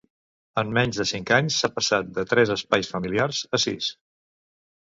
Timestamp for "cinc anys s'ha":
1.11-1.69